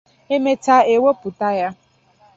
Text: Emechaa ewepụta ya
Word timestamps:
Emechaa 0.35 0.87
ewepụta 0.93 1.49
ya 1.59 1.69